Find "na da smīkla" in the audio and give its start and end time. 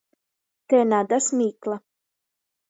0.91-1.79